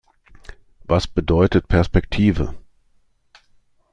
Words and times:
Was 0.87 1.05
bedeutet 1.05 1.67
Perspektive? 1.67 2.55